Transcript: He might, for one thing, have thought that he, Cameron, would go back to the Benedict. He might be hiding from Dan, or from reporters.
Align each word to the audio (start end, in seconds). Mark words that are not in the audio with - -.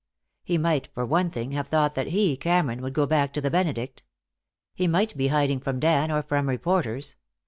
He 0.43 0.57
might, 0.57 0.87
for 0.95 1.05
one 1.05 1.29
thing, 1.29 1.51
have 1.51 1.67
thought 1.67 1.93
that 1.93 2.07
he, 2.07 2.35
Cameron, 2.35 2.81
would 2.81 2.95
go 2.95 3.05
back 3.05 3.31
to 3.33 3.39
the 3.41 3.51
Benedict. 3.51 4.01
He 4.73 4.87
might 4.87 5.15
be 5.15 5.27
hiding 5.27 5.59
from 5.59 5.79
Dan, 5.79 6.09
or 6.09 6.23
from 6.23 6.49
reporters. 6.49 7.17